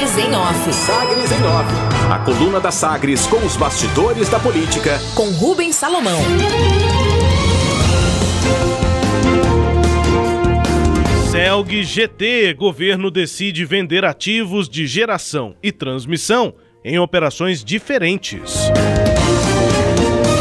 Sagres 0.00 0.16
em 0.16 0.34
Off. 0.34 0.72
Sagres 0.72 1.30
em 1.30 1.44
Off. 1.44 2.10
A 2.10 2.18
coluna 2.20 2.58
da 2.58 2.70
Sagres 2.70 3.26
com 3.26 3.36
os 3.44 3.54
bastidores 3.54 4.30
da 4.30 4.40
política. 4.40 4.98
Com 5.14 5.28
Rubens 5.32 5.76
Salomão. 5.76 6.18
Celg 11.30 11.84
GT, 11.84 12.54
governo 12.54 13.10
decide 13.10 13.66
vender 13.66 14.06
ativos 14.06 14.70
de 14.70 14.86
geração 14.86 15.54
e 15.62 15.70
transmissão 15.70 16.54
em 16.82 16.98
operações 16.98 17.62
diferentes. 17.62 18.70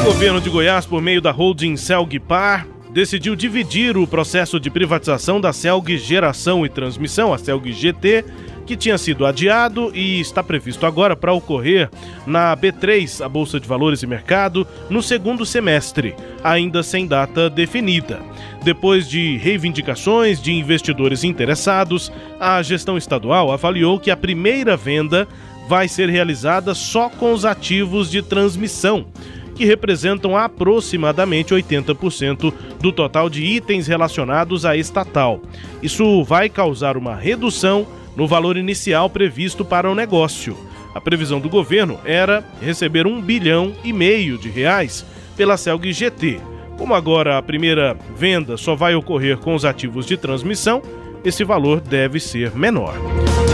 O 0.02 0.05
governo 0.05 0.39
de 0.39 0.50
Goiás, 0.50 0.86
por 0.86 1.02
meio 1.02 1.21
da 1.21 1.32
holding 1.32 1.76
Celgpar, 1.76 2.66
decidiu 2.94 3.36
dividir 3.36 3.98
o 3.98 4.07
processo 4.07 4.57
de 4.57 4.70
privatização 4.70 5.41
da 5.41 5.52
Celg 5.52 5.98
Geração 5.98 6.66
e 6.66 6.70
Transmissão, 6.70 7.34
a 7.34 7.38
Celg 7.38 7.71
GT, 7.73 8.23
que 8.70 8.77
tinha 8.77 8.99
sido 8.99 9.25
adiado 9.25 9.91
e 9.95 10.20
está 10.20 10.43
previsto 10.43 10.86
agora 10.86 11.15
para 11.15 11.33
ocorrer 11.33 11.89
na 12.27 12.55
B3, 12.55 13.25
a 13.25 13.27
Bolsa 13.27 13.60
de 13.60 13.68
Valores 13.68 14.04
e 14.04 14.07
Mercado, 14.07 14.68
no 14.91 15.01
segundo 15.01 15.43
semestre, 15.43 16.14
ainda 16.43 16.83
sem 16.83 17.07
data 17.07 17.50
definida. 17.50 18.19
Depois 18.63 19.10
de 19.10 19.37
reivindicações 19.37 20.39
de 20.39 20.51
investidores 20.51 21.24
interessados, 21.24 22.11
a 22.39 22.61
gestão 22.61 22.96
estadual 22.96 23.51
avaliou 23.51 24.00
que 24.00 24.11
a 24.11 24.15
primeira 24.15 24.77
venda 24.77 25.27
vai 25.68 25.88
ser 25.88 26.07
realizada 26.07 26.75
só 26.75 27.10
com 27.10 27.33
os 27.33 27.46
ativos 27.46 28.11
de 28.11 28.21
transmissão 28.21 29.07
que 29.55 29.65
representam 29.65 30.38
aproximadamente 30.38 31.55
80% 31.55 32.53
do 32.80 32.91
total 32.94 33.30
de 33.30 33.44
itens 33.44 33.88
relacionados 33.88 34.63
à 34.63 34.77
estatal. 34.77 35.41
Isso 35.81 36.23
vai 36.23 36.47
causar 36.47 36.95
uma 36.95 37.13
redução 37.13 37.86
no 38.19 38.28
valor 38.28 38.58
inicial 38.58 39.09
previsto 39.09 39.64
para 39.64 39.89
o 39.89 39.95
negócio. 39.95 40.58
A 40.94 41.00
previsão 41.00 41.39
do 41.39 41.47
governo 41.47 41.97
era 42.03 42.44
receber 42.61 43.07
um 43.07 43.21
bilhão 43.21 43.73
e 43.81 43.94
meio 43.94 44.38
de 44.38 44.49
reais 44.49 45.05
pela 45.38 45.55
Celg 45.55 45.94
GT. 45.94 46.41
Como 46.77 46.94
agora 46.94 47.38
a 47.38 47.41
primeira 47.41 47.95
venda 48.17 48.57
só 48.57 48.75
vai 48.75 48.94
ocorrer 48.94 49.38
com 49.38 49.55
os 49.55 49.63
ativos 49.63 50.05
de 50.05 50.17
transmissão, 50.17 50.81
esse 51.23 51.45
valor 51.45 51.79
deve 51.79 52.19
ser 52.19 52.53
menor. 52.53 52.94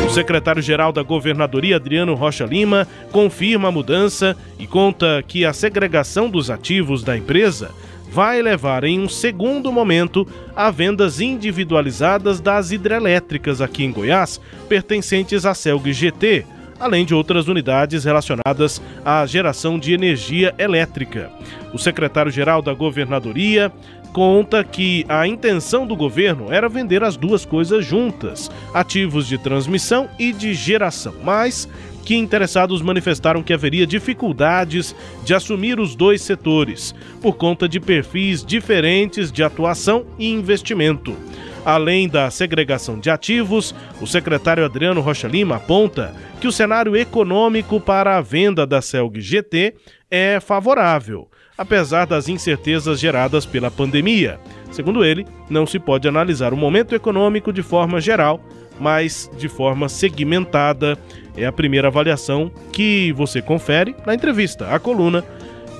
O 0.03 0.09
secretário-geral 0.09 0.91
da 0.91 1.03
Governadoria, 1.03 1.75
Adriano 1.75 2.15
Rocha 2.15 2.45
Lima, 2.45 2.87
confirma 3.11 3.67
a 3.67 3.71
mudança 3.71 4.35
e 4.57 4.65
conta 4.65 5.23
que 5.27 5.45
a 5.45 5.53
segregação 5.53 6.27
dos 6.27 6.49
ativos 6.49 7.03
da 7.03 7.15
empresa 7.15 7.69
vai 8.09 8.41
levar 8.41 8.83
em 8.83 8.99
um 8.99 9.09
segundo 9.09 9.71
momento 9.71 10.27
a 10.55 10.71
vendas 10.71 11.19
individualizadas 11.19 12.39
das 12.39 12.71
hidrelétricas 12.71 13.61
aqui 13.61 13.83
em 13.83 13.91
Goiás, 13.91 14.39
pertencentes 14.69 15.45
à 15.45 15.53
Celg 15.53 15.91
GT, 15.91 16.45
além 16.79 17.05
de 17.05 17.13
outras 17.13 17.47
unidades 17.47 18.03
relacionadas 18.03 18.81
à 19.03 19.25
geração 19.25 19.79
de 19.79 19.93
energia 19.93 20.53
elétrica. 20.57 21.31
O 21.73 21.77
secretário-geral 21.77 22.61
da 22.61 22.73
Governadoria 22.73 23.71
conta 24.13 24.63
que 24.63 25.05
a 25.09 25.27
intenção 25.27 25.85
do 25.85 25.93
governo 25.93 26.51
era 26.51 26.69
vender 26.69 27.03
as 27.03 27.17
duas 27.17 27.43
coisas 27.43 27.85
juntas, 27.85 28.49
ativos 28.73 29.27
de 29.27 29.37
transmissão 29.37 30.07
e 30.17 30.31
de 30.31 30.53
geração, 30.53 31.13
mas 31.21 31.67
que 32.05 32.15
interessados 32.15 32.81
manifestaram 32.81 33.43
que 33.43 33.51
haveria 33.51 33.85
dificuldades 33.85 34.95
de 35.23 35.33
assumir 35.33 35.79
os 35.79 35.95
dois 35.95 36.21
setores, 36.21 36.93
por 37.21 37.35
conta 37.35 37.67
de 37.67 37.79
perfis 37.79 38.45
diferentes 38.45 39.31
de 39.31 39.43
atuação 39.43 40.05
e 40.17 40.29
investimento. 40.29 41.17
Além 41.65 42.07
da 42.07 42.29
segregação 42.29 42.99
de 42.99 43.09
ativos, 43.09 43.73
o 43.99 44.05
secretário 44.05 44.63
Adriano 44.63 45.01
Rocha 45.01 45.27
Lima 45.27 45.55
aponta 45.55 46.15
que 46.39 46.47
o 46.47 46.51
cenário 46.51 46.95
econômico 46.95 47.81
para 47.81 48.17
a 48.17 48.21
venda 48.21 48.67
da 48.67 48.83
Celg 48.83 49.19
GT 49.19 49.73
é 50.09 50.39
favorável 50.39 51.27
apesar 51.57 52.05
das 52.05 52.27
incertezas 52.27 52.99
geradas 52.99 53.45
pela 53.45 53.71
pandemia. 53.71 54.39
Segundo 54.71 55.05
ele, 55.05 55.25
não 55.49 55.65
se 55.65 55.79
pode 55.79 56.07
analisar 56.07 56.53
o 56.53 56.57
momento 56.57 56.93
econômico 56.93 57.53
de 57.53 57.63
forma 57.63 58.01
geral, 58.01 58.41
mas 58.79 59.29
de 59.37 59.47
forma 59.47 59.87
segmentada. 59.87 60.97
É 61.37 61.45
a 61.45 61.51
primeira 61.51 61.87
avaliação 61.87 62.51
que 62.71 63.11
você 63.13 63.41
confere 63.41 63.95
na 64.05 64.13
entrevista, 64.13 64.69
a 64.69 64.79
coluna 64.79 65.23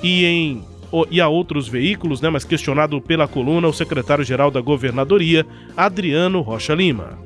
e 0.02 0.24
em 0.24 0.64
e 1.10 1.20
a 1.20 1.28
outros 1.28 1.68
veículos, 1.68 2.20
né, 2.20 2.30
mas 2.30 2.44
questionado 2.44 3.00
pela 3.00 3.26
coluna 3.26 3.66
o 3.68 3.72
secretário-geral 3.72 4.50
da 4.50 4.60
Governadoria, 4.60 5.44
Adriano 5.76 6.40
Rocha 6.40 6.74
Lima. 6.74 7.18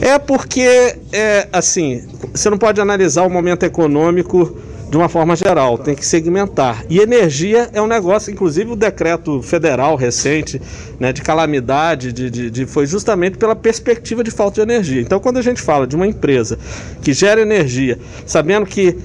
É 0.00 0.18
porque, 0.18 0.98
é, 1.12 1.48
assim, 1.52 2.06
você 2.32 2.48
não 2.50 2.58
pode 2.58 2.80
analisar 2.80 3.22
o 3.22 3.30
momento 3.30 3.64
econômico 3.64 4.58
de 4.88 4.96
uma 4.96 5.08
forma 5.08 5.34
geral, 5.34 5.76
tem 5.76 5.94
que 5.94 6.06
segmentar. 6.06 6.84
E 6.88 7.00
energia 7.00 7.68
é 7.72 7.82
um 7.82 7.86
negócio, 7.86 8.32
inclusive 8.32 8.70
o 8.70 8.76
decreto 8.76 9.42
federal 9.42 9.96
recente 9.96 10.60
né, 11.00 11.12
de 11.12 11.22
calamidade 11.22 12.12
de, 12.12 12.30
de, 12.30 12.50
de, 12.50 12.66
foi 12.66 12.86
justamente 12.86 13.36
pela 13.36 13.56
perspectiva 13.56 14.22
de 14.22 14.30
falta 14.30 14.56
de 14.56 14.60
energia. 14.72 15.00
Então, 15.00 15.18
quando 15.18 15.38
a 15.38 15.42
gente 15.42 15.60
fala 15.60 15.86
de 15.86 15.96
uma 15.96 16.06
empresa 16.06 16.58
que 17.02 17.12
gera 17.12 17.40
energia, 17.40 17.98
sabendo 18.24 18.64
que 18.64 18.96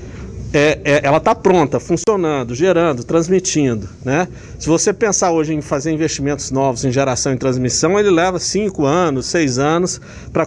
é, 0.54 0.80
é, 0.84 1.02
ela 1.04 1.18
está 1.18 1.34
pronta, 1.34 1.80
funcionando, 1.80 2.54
gerando, 2.54 3.04
transmitindo. 3.04 3.88
Né? 4.04 4.28
Se 4.60 4.68
você 4.68 4.92
pensar 4.92 5.32
hoje 5.32 5.54
em 5.54 5.62
fazer 5.62 5.92
investimentos 5.92 6.52
novos 6.52 6.84
em 6.84 6.92
geração 6.92 7.34
e 7.34 7.38
transmissão, 7.38 7.98
ele 7.98 8.10
leva 8.10 8.38
5 8.38 8.86
anos, 8.86 9.28
6 9.28 9.60
anos 9.60 10.02
para 10.34 10.46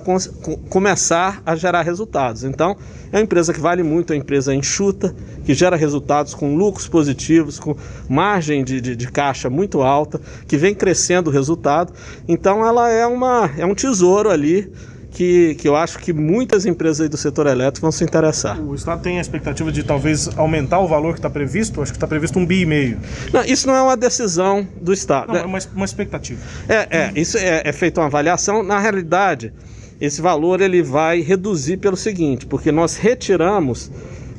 começar 0.68 1.42
a 1.46 1.56
gerar 1.56 1.82
resultados. 1.82 2.44
Então, 2.44 2.76
é 3.10 3.16
uma 3.16 3.22
empresa 3.22 3.54
que 3.54 3.60
vale 3.60 3.82
muito, 3.82 4.12
é 4.12 4.16
uma 4.16 4.20
empresa 4.20 4.54
enxuta, 4.54 5.14
que 5.44 5.54
gera 5.54 5.76
resultados 5.76 6.34
com 6.34 6.54
lucros 6.54 6.86
positivos, 6.86 7.58
com 7.58 7.74
margem 8.08 8.62
de, 8.62 8.80
de, 8.80 8.96
de 8.96 9.10
caixa 9.10 9.48
muito 9.48 9.80
alta, 9.82 10.20
que 10.46 10.56
vem 10.56 10.74
crescendo 10.74 11.30
o 11.30 11.32
resultado. 11.32 11.92
Então, 12.28 12.66
ela 12.66 12.90
é, 12.90 13.06
uma, 13.06 13.50
é 13.56 13.64
um 13.64 13.74
tesouro 13.74 14.30
ali 14.30 14.70
que, 15.14 15.54
que 15.54 15.68
eu 15.68 15.76
acho 15.76 15.98
que 15.98 16.12
muitas 16.12 16.66
empresas 16.66 17.08
do 17.08 17.16
setor 17.16 17.46
elétrico 17.46 17.82
vão 17.82 17.92
se 17.92 18.02
interessar. 18.02 18.60
O 18.60 18.74
Estado 18.74 19.00
tem 19.00 19.18
a 19.18 19.20
expectativa 19.20 19.70
de 19.70 19.84
talvez 19.84 20.28
aumentar 20.36 20.80
o 20.80 20.88
valor 20.88 21.12
que 21.12 21.20
está 21.20 21.30
previsto? 21.30 21.80
Acho 21.80 21.92
que 21.92 21.96
está 21.96 22.06
previsto 22.06 22.38
um 22.38 22.44
bi 22.44 22.62
e 22.62 22.66
meio. 22.66 22.98
Não, 23.32 23.44
isso 23.44 23.66
não 23.66 23.76
é 23.76 23.82
uma 23.82 23.96
decisão 23.96 24.66
do 24.80 24.92
Estado. 24.92 25.32
Não, 25.32 25.36
é 25.36 25.44
uma, 25.44 25.58
uma 25.74 25.84
expectativa. 25.84 26.40
É, 26.68 26.88
é 26.90 27.12
isso 27.14 27.38
é, 27.38 27.62
é 27.64 27.72
feita 27.72 28.00
uma 28.00 28.08
avaliação. 28.08 28.62
Na 28.62 28.80
realidade, 28.80 29.52
esse 30.00 30.20
valor 30.20 30.60
ele 30.60 30.82
vai 30.82 31.20
reduzir 31.20 31.76
pelo 31.76 31.96
seguinte, 31.96 32.44
porque 32.44 32.72
nós 32.72 32.96
retiramos 32.96 33.90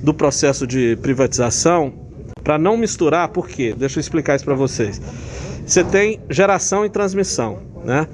do 0.01 0.13
processo 0.13 0.67
de 0.67 0.97
privatização 0.97 1.93
para 2.43 2.57
não 2.57 2.75
misturar, 2.77 3.29
por 3.29 3.47
quê? 3.47 3.73
Deixa 3.75 3.97
eu 3.97 4.01
explicar 4.01 4.35
isso 4.35 4.45
para 4.45 4.55
vocês. 4.55 5.01
Você 5.65 5.83
tem 5.83 6.19
geração 6.29 6.85
e 6.85 6.89
transmissão, 6.89 7.59
né? 7.83 8.07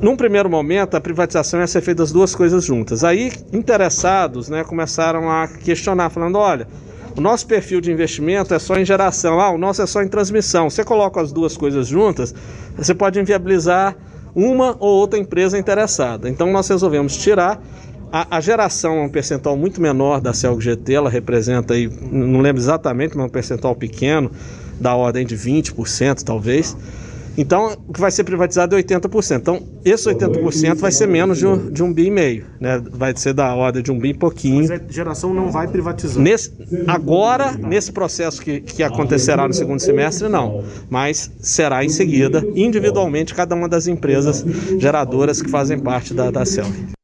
Num 0.00 0.16
primeiro 0.16 0.48
momento, 0.48 0.96
a 0.96 1.00
privatização 1.00 1.60
ia 1.60 1.66
ser 1.66 1.80
feita 1.80 2.02
as 2.02 2.12
duas 2.12 2.34
coisas 2.34 2.64
juntas. 2.64 3.02
Aí, 3.02 3.32
interessados 3.52 4.48
né, 4.48 4.62
começaram 4.62 5.28
a 5.28 5.48
questionar, 5.48 6.10
falando: 6.10 6.38
olha, 6.38 6.68
o 7.16 7.20
nosso 7.20 7.46
perfil 7.46 7.80
de 7.80 7.90
investimento 7.90 8.54
é 8.54 8.58
só 8.58 8.76
em 8.76 8.84
geração, 8.84 9.40
ah, 9.40 9.50
o 9.50 9.58
nosso 9.58 9.82
é 9.82 9.86
só 9.86 10.02
em 10.02 10.08
transmissão. 10.08 10.70
Você 10.70 10.84
coloca 10.84 11.20
as 11.20 11.32
duas 11.32 11.56
coisas 11.56 11.88
juntas, 11.88 12.32
você 12.76 12.94
pode 12.94 13.18
inviabilizar 13.18 13.96
uma 14.34 14.76
ou 14.78 14.96
outra 14.96 15.18
empresa 15.18 15.58
interessada. 15.58 16.28
Então, 16.28 16.52
nós 16.52 16.68
resolvemos 16.68 17.16
tirar. 17.16 17.60
A, 18.12 18.38
a 18.38 18.40
geração 18.40 18.98
é 18.98 19.02
um 19.02 19.08
percentual 19.08 19.56
muito 19.56 19.80
menor 19.80 20.20
da 20.20 20.32
Celg 20.32 20.60
GT, 20.60 20.94
ela 20.94 21.10
representa 21.10 21.74
aí, 21.74 21.88
não 22.10 22.40
lembro 22.40 22.60
exatamente, 22.60 23.16
mas 23.16 23.26
um 23.26 23.28
percentual 23.28 23.74
pequeno, 23.74 24.32
da 24.80 24.96
ordem 24.96 25.24
de 25.24 25.36
20%, 25.36 26.24
talvez. 26.24 26.76
Então, 27.40 27.74
o 27.88 27.92
que 27.94 27.98
vai 27.98 28.10
ser 28.10 28.22
privatizado 28.24 28.76
é 28.76 28.82
80%. 28.82 29.38
Então, 29.38 29.62
esse 29.82 30.06
80% 30.06 30.76
vai 30.76 30.92
ser 30.92 31.06
menos 31.06 31.38
de 31.38 31.46
um, 31.46 31.70
de 31.70 31.82
um 31.82 31.90
bi 31.90 32.04
e 32.04 32.10
meio, 32.10 32.44
né? 32.60 32.78
Vai 32.90 33.16
ser 33.16 33.32
da 33.32 33.54
ordem 33.54 33.82
de 33.82 33.90
um 33.90 33.98
bi 33.98 34.10
e 34.10 34.14
pouquinho. 34.14 34.58
Mas 34.58 34.70
a 34.70 34.78
geração 34.90 35.32
não 35.32 35.50
vai 35.50 35.66
privatizar. 35.66 36.22
Nesse, 36.22 36.52
agora, 36.86 37.52
nesse 37.52 37.92
processo 37.92 38.42
que, 38.42 38.60
que 38.60 38.82
acontecerá 38.82 39.48
no 39.48 39.54
segundo 39.54 39.80
semestre, 39.80 40.28
não. 40.28 40.62
Mas 40.90 41.32
será 41.40 41.82
em 41.82 41.88
seguida, 41.88 42.44
individualmente, 42.54 43.34
cada 43.34 43.54
uma 43.54 43.70
das 43.70 43.86
empresas 43.86 44.44
geradoras 44.78 45.40
que 45.40 45.48
fazem 45.48 45.78
parte 45.78 46.12
da, 46.12 46.30
da 46.30 46.44
CELV. 46.44 46.99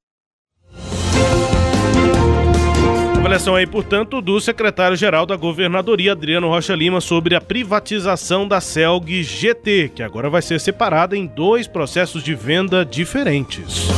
Avaliação 3.37 3.55
aí, 3.55 3.67
portanto, 3.67 4.23
do 4.23 4.41
secretário-geral 4.41 5.27
da 5.27 5.37
Governadoria, 5.37 6.12
Adriano 6.12 6.49
Rocha 6.49 6.75
Lima, 6.75 7.03
sobre 7.03 7.35
a 7.35 7.41
privatização 7.41 8.49
da 8.49 8.62
CELG 8.62 9.23
GT, 9.23 9.93
que 9.94 10.03
agora 10.03 10.31
vai 10.31 10.41
ser 10.41 10.59
separada 10.59 11.15
em 11.15 11.27
dois 11.27 11.67
processos 11.67 12.23
de 12.23 12.35
venda 12.35 12.83
diferentes. 12.83 13.88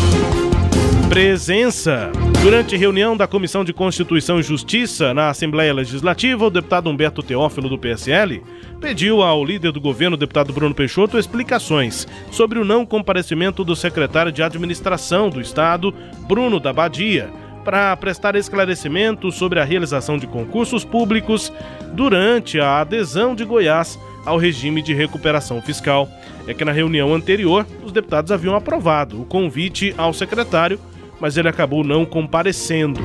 Presença. 1.09 2.11
Durante 2.43 2.77
reunião 2.77 3.17
da 3.17 3.29
Comissão 3.29 3.65
de 3.65 3.73
Constituição 3.73 4.41
e 4.41 4.43
Justiça 4.43 5.15
na 5.15 5.29
Assembleia 5.29 5.73
Legislativa, 5.73 6.47
o 6.47 6.51
deputado 6.51 6.91
Humberto 6.91 7.23
Teófilo, 7.23 7.69
do 7.69 7.79
PSL, 7.79 8.43
pediu 8.81 9.23
ao 9.23 9.45
líder 9.45 9.71
do 9.71 9.81
governo, 9.81 10.17
deputado 10.17 10.53
Bruno 10.53 10.75
Peixoto, 10.75 11.17
explicações 11.17 12.09
sobre 12.33 12.59
o 12.59 12.65
não 12.65 12.85
comparecimento 12.85 13.63
do 13.63 13.77
secretário 13.77 14.33
de 14.33 14.43
Administração 14.43 15.31
do 15.31 15.41
Estado, 15.41 15.95
Bruno 16.27 16.59
da 16.59 16.73
Badia 16.73 17.31
para 17.69 17.95
prestar 17.99 18.35
esclarecimentos 18.35 19.35
sobre 19.35 19.61
a 19.61 19.65
realização 19.65 20.17
de 20.17 20.27
concursos 20.27 20.87
públicos 20.87 21.53
durante 21.93 22.59
a 22.59 22.81
adesão 22.81 23.35
de 23.35 23.45
Goiás 23.45 23.99
ao 24.25 24.39
regime 24.39 24.81
de 24.81 24.95
recuperação 24.95 25.61
fiscal. 25.61 26.09
É 26.47 26.55
que 26.55 26.65
na 26.65 26.73
reunião 26.73 27.15
anterior, 27.15 27.67
os 27.85 27.93
deputados 27.93 28.33
haviam 28.33 28.57
aprovado 28.57 29.21
o 29.21 29.27
convite 29.27 29.95
ao 29.99 30.15
secretário, 30.15 30.81
mas 31.21 31.37
ele 31.37 31.47
acabou 31.47 31.85
não 31.85 32.07
comparecendo. 32.07 33.01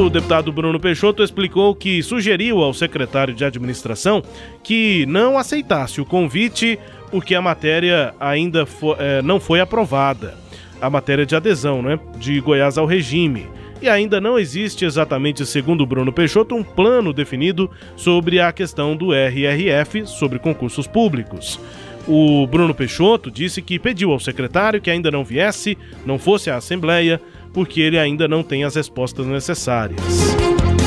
O 0.00 0.08
deputado 0.08 0.52
Bruno 0.52 0.78
Peixoto 0.78 1.24
explicou 1.24 1.74
que 1.74 2.00
sugeriu 2.00 2.62
ao 2.62 2.72
secretário 2.72 3.34
de 3.34 3.44
administração 3.44 4.22
que 4.62 5.04
não 5.06 5.36
aceitasse 5.36 6.00
o 6.00 6.06
convite 6.06 6.78
porque 7.10 7.34
a 7.34 7.42
matéria 7.42 8.14
ainda 8.20 8.64
é, 9.00 9.20
não 9.20 9.40
foi 9.40 9.58
aprovada. 9.58 10.36
A 10.80 10.88
matéria 10.88 11.26
de 11.26 11.34
adesão 11.34 11.82
né, 11.82 11.98
de 12.20 12.38
Goiás 12.38 12.78
ao 12.78 12.86
regime. 12.86 13.48
E 13.82 13.88
ainda 13.88 14.20
não 14.20 14.38
existe 14.38 14.84
exatamente, 14.84 15.46
segundo 15.46 15.86
Bruno 15.86 16.12
Peixoto, 16.12 16.54
um 16.54 16.62
plano 16.62 17.12
definido 17.12 17.70
sobre 17.96 18.38
a 18.38 18.52
questão 18.52 18.94
do 18.94 19.14
RRF 19.14 20.06
sobre 20.06 20.38
concursos 20.38 20.86
públicos. 20.86 21.58
O 22.06 22.46
Bruno 22.46 22.74
Peixoto 22.74 23.30
disse 23.30 23.62
que 23.62 23.78
pediu 23.78 24.12
ao 24.12 24.20
secretário 24.20 24.80
que 24.80 24.90
ainda 24.90 25.10
não 25.10 25.24
viesse, 25.24 25.78
não 26.04 26.18
fosse 26.18 26.50
à 26.50 26.56
Assembleia, 26.56 27.20
porque 27.52 27.80
ele 27.80 27.98
ainda 27.98 28.28
não 28.28 28.42
tem 28.42 28.64
as 28.64 28.74
respostas 28.74 29.26
necessárias. 29.26 30.00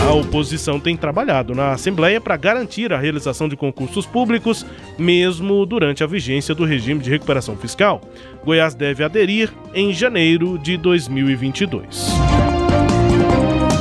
A 0.07 0.11
oposição 0.11 0.79
tem 0.79 0.97
trabalhado 0.97 1.55
na 1.55 1.71
Assembleia 1.71 2.19
para 2.19 2.35
garantir 2.35 2.91
a 2.91 2.99
realização 2.99 3.47
de 3.47 3.55
concursos 3.55 4.05
públicos, 4.05 4.65
mesmo 4.99 5.65
durante 5.65 6.03
a 6.03 6.07
vigência 6.07 6.53
do 6.53 6.65
regime 6.65 7.01
de 7.01 7.09
recuperação 7.09 7.55
fiscal. 7.55 8.01
Goiás 8.43 8.75
deve 8.75 9.03
aderir 9.03 9.49
em 9.73 9.93
janeiro 9.93 10.59
de 10.59 10.75
2022. 10.77 12.42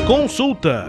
Consulta. 0.06 0.88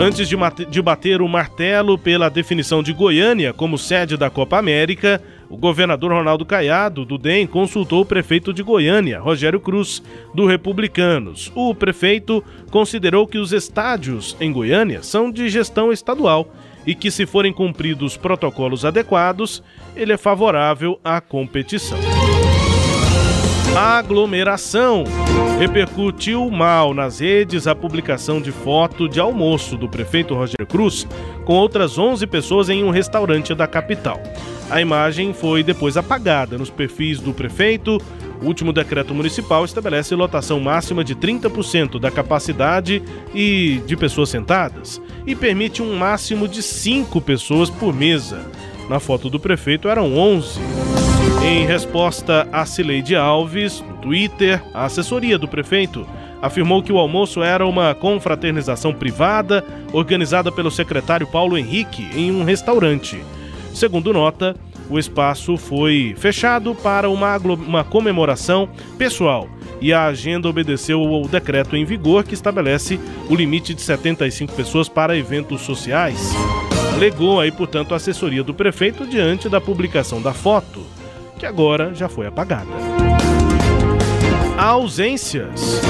Antes 0.00 0.28
de, 0.28 0.36
de 0.70 0.82
bater 0.82 1.20
o 1.20 1.28
martelo 1.28 1.98
pela 1.98 2.30
definição 2.30 2.82
de 2.82 2.92
Goiânia 2.92 3.52
como 3.52 3.76
sede 3.76 4.16
da 4.16 4.30
Copa 4.30 4.56
América, 4.56 5.22
o 5.50 5.56
governador 5.56 6.12
Ronaldo 6.12 6.46
Caiado, 6.46 7.04
do 7.04 7.18
DEM, 7.18 7.46
consultou 7.46 8.02
o 8.02 8.06
prefeito 8.06 8.52
de 8.52 8.62
Goiânia, 8.62 9.20
Rogério 9.20 9.60
Cruz, 9.60 10.02
do 10.34 10.46
Republicanos. 10.46 11.52
O 11.54 11.74
prefeito 11.74 12.42
considerou 12.70 13.26
que 13.26 13.36
os 13.36 13.52
estádios 13.52 14.36
em 14.40 14.52
Goiânia 14.52 15.02
são 15.02 15.30
de 15.30 15.48
gestão 15.48 15.92
estadual 15.92 16.48
e 16.86 16.94
que, 16.94 17.10
se 17.10 17.26
forem 17.26 17.52
cumpridos 17.52 18.16
protocolos 18.16 18.84
adequados, 18.84 19.62
ele 19.94 20.12
é 20.12 20.16
favorável 20.16 20.98
à 21.04 21.20
competição. 21.20 21.98
Aglomeração. 23.76 25.04
Repercutiu 25.58 26.50
mal 26.50 26.92
nas 26.92 27.20
redes 27.20 27.66
a 27.66 27.74
publicação 27.74 28.40
de 28.40 28.52
foto 28.52 29.08
de 29.08 29.18
almoço 29.18 29.76
do 29.78 29.88
prefeito 29.88 30.34
Rogério 30.34 30.66
Cruz 30.66 31.06
com 31.46 31.54
outras 31.54 31.98
11 31.98 32.26
pessoas 32.26 32.68
em 32.68 32.84
um 32.84 32.90
restaurante 32.90 33.54
da 33.54 33.66
capital. 33.66 34.20
A 34.70 34.80
imagem 34.80 35.32
foi 35.32 35.62
depois 35.62 35.96
apagada 35.96 36.58
nos 36.58 36.68
perfis 36.68 37.18
do 37.18 37.32
prefeito. 37.32 37.98
O 38.42 38.46
último 38.46 38.74
decreto 38.74 39.14
municipal 39.14 39.64
estabelece 39.64 40.14
lotação 40.14 40.60
máxima 40.60 41.02
de 41.02 41.14
30% 41.14 41.98
da 41.98 42.10
capacidade 42.10 43.02
e 43.34 43.80
de 43.86 43.96
pessoas 43.96 44.28
sentadas 44.28 45.00
e 45.26 45.34
permite 45.34 45.80
um 45.80 45.96
máximo 45.96 46.46
de 46.46 46.62
5 46.62 47.20
pessoas 47.22 47.70
por 47.70 47.94
mesa. 47.94 48.50
Na 48.90 49.00
foto 49.00 49.30
do 49.30 49.40
prefeito 49.40 49.88
eram 49.88 50.14
11. 50.14 51.11
Em 51.44 51.66
resposta 51.66 52.48
a 52.52 52.64
Cileide 52.64 53.16
Alves, 53.16 53.80
no 53.80 53.96
Twitter, 53.96 54.62
a 54.72 54.84
assessoria 54.84 55.36
do 55.36 55.48
prefeito 55.48 56.06
afirmou 56.40 56.82
que 56.82 56.92
o 56.92 56.98
almoço 56.98 57.42
era 57.42 57.66
uma 57.66 57.94
confraternização 57.94 58.94
privada 58.94 59.64
organizada 59.92 60.52
pelo 60.52 60.70
secretário 60.70 61.26
Paulo 61.26 61.58
Henrique 61.58 62.08
em 62.14 62.30
um 62.30 62.44
restaurante. 62.44 63.20
Segundo 63.74 64.12
nota, 64.12 64.54
o 64.88 64.98
espaço 64.98 65.56
foi 65.56 66.14
fechado 66.16 66.74
para 66.76 67.10
uma, 67.10 67.36
uma 67.38 67.82
comemoração 67.82 68.68
pessoal 68.96 69.48
e 69.80 69.92
a 69.92 70.04
agenda 70.06 70.48
obedeceu 70.48 71.00
ao 71.00 71.26
decreto 71.26 71.76
em 71.76 71.84
vigor 71.84 72.22
que 72.22 72.34
estabelece 72.34 73.00
o 73.28 73.34
limite 73.34 73.74
de 73.74 73.82
75 73.82 74.52
pessoas 74.52 74.88
para 74.88 75.16
eventos 75.16 75.62
sociais. 75.62 76.32
Alegou 76.94 77.40
aí, 77.40 77.50
portanto, 77.50 77.94
a 77.94 77.96
assessoria 77.96 78.44
do 78.44 78.54
prefeito 78.54 79.04
diante 79.04 79.48
da 79.48 79.60
publicação 79.60 80.22
da 80.22 80.32
foto, 80.32 80.86
que 81.42 81.46
agora 81.46 81.92
já 81.92 82.08
foi 82.08 82.28
apagada. 82.28 82.70
Ausências. 84.56 85.80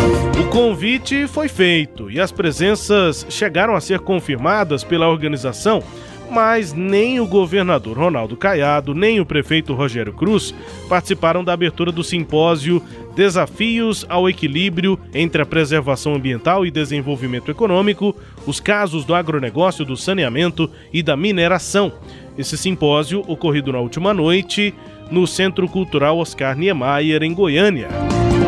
O 0.40 0.48
convite 0.48 1.26
foi 1.26 1.46
feito 1.46 2.10
e 2.10 2.18
as 2.18 2.32
presenças 2.32 3.26
chegaram 3.28 3.74
a 3.74 3.80
ser 3.82 4.00
confirmadas 4.00 4.82
pela 4.82 5.10
organização 5.10 5.82
mas 6.30 6.72
nem 6.72 7.20
o 7.20 7.26
governador 7.26 7.98
Ronaldo 7.98 8.38
Caiado, 8.38 8.94
nem 8.94 9.20
o 9.20 9.26
prefeito 9.26 9.74
Rogério 9.74 10.14
Cruz 10.14 10.54
participaram 10.88 11.44
da 11.44 11.52
abertura 11.52 11.92
do 11.92 12.02
simpósio 12.02 12.82
Desafios 13.14 14.06
ao 14.08 14.30
Equilíbrio 14.30 14.98
entre 15.12 15.42
a 15.42 15.46
Preservação 15.46 16.14
Ambiental 16.14 16.64
e 16.64 16.70
Desenvolvimento 16.70 17.50
Econômico, 17.50 18.16
os 18.46 18.58
casos 18.58 19.04
do 19.04 19.14
agronegócio, 19.14 19.84
do 19.84 19.94
saneamento 19.94 20.70
e 20.90 21.02
da 21.02 21.14
mineração. 21.14 21.92
Esse 22.38 22.56
simpósio, 22.56 23.22
ocorrido 23.28 23.70
na 23.70 23.80
última 23.80 24.14
noite, 24.14 24.74
no 25.12 25.26
Centro 25.26 25.68
Cultural 25.68 26.18
Oscar 26.18 26.56
Niemeyer, 26.56 27.22
em 27.22 27.32
Goiânia. 27.32 27.88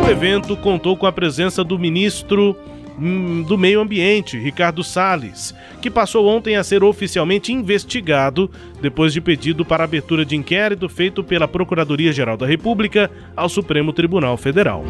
O 0.04 0.10
evento 0.10 0.56
contou 0.56 0.96
com 0.96 1.06
a 1.06 1.12
presença 1.12 1.62
do 1.62 1.78
ministro 1.78 2.56
Hum, 2.98 3.42
do 3.42 3.58
Meio 3.58 3.80
Ambiente, 3.80 4.38
Ricardo 4.38 4.84
Salles, 4.84 5.54
que 5.82 5.90
passou 5.90 6.28
ontem 6.28 6.56
a 6.56 6.62
ser 6.62 6.84
oficialmente 6.84 7.52
investigado 7.52 8.50
depois 8.80 9.12
de 9.12 9.20
pedido 9.20 9.64
para 9.64 9.82
abertura 9.82 10.24
de 10.24 10.36
inquérito 10.36 10.88
feito 10.88 11.24
pela 11.24 11.48
Procuradoria-Geral 11.48 12.36
da 12.36 12.46
República 12.46 13.10
ao 13.36 13.48
Supremo 13.48 13.92
Tribunal 13.92 14.36
Federal. 14.36 14.84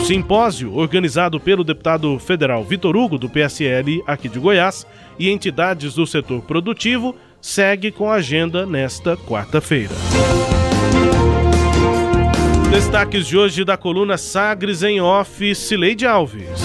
O 0.00 0.04
simpósio, 0.04 0.74
organizado 0.74 1.38
pelo 1.38 1.64
deputado 1.64 2.18
federal 2.18 2.64
Vitor 2.64 2.96
Hugo, 2.96 3.18
do 3.18 3.28
PSL 3.28 4.02
aqui 4.06 4.28
de 4.28 4.38
Goiás, 4.38 4.86
e 5.18 5.30
entidades 5.30 5.94
do 5.94 6.06
setor 6.06 6.42
produtivo, 6.42 7.14
segue 7.40 7.90
com 7.90 8.10
a 8.10 8.14
agenda 8.14 8.64
nesta 8.64 9.16
quarta-feira. 9.16 9.94
Destaques 12.74 13.28
de 13.28 13.38
hoje 13.38 13.64
da 13.64 13.76
coluna 13.76 14.18
Sagres 14.18 14.82
em 14.82 15.00
Off, 15.00 15.54
Cileide 15.54 16.04
Alves. 16.06 16.60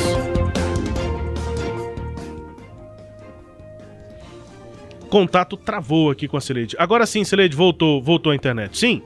contato 5.08 5.56
travou 5.56 6.10
aqui 6.10 6.28
com 6.28 6.36
a 6.36 6.42
Celede. 6.42 6.76
Agora 6.80 7.06
sim, 7.06 7.24
Celede, 7.24 7.56
voltou, 7.56 8.02
voltou 8.02 8.32
à 8.32 8.36
internet. 8.36 8.76
Sim? 8.76 9.04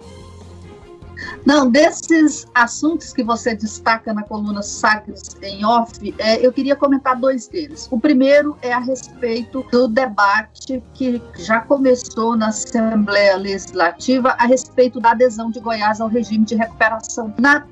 Não, 1.45 1.69
desses 1.69 2.47
assuntos 2.53 3.13
que 3.13 3.23
você 3.23 3.55
destaca 3.55 4.13
na 4.13 4.23
coluna 4.23 4.61
Sagres 4.61 5.35
em 5.41 5.65
off, 5.65 6.13
é, 6.17 6.45
eu 6.45 6.51
queria 6.51 6.75
comentar 6.75 7.19
dois 7.19 7.47
deles. 7.47 7.87
O 7.91 7.99
primeiro 7.99 8.57
é 8.61 8.71
a 8.71 8.79
respeito 8.79 9.65
do 9.71 9.87
debate 9.87 10.81
que 10.93 11.21
já 11.39 11.59
começou 11.61 12.35
na 12.35 12.47
Assembleia 12.47 13.35
Legislativa 13.35 14.35
a 14.39 14.45
respeito 14.45 14.99
da 14.99 15.11
adesão 15.11 15.51
de 15.51 15.59
Goiás 15.59 15.99
ao 15.99 16.07
regime 16.07 16.45
de 16.45 16.55
recuperação. 16.55 17.33
Na 17.39 17.65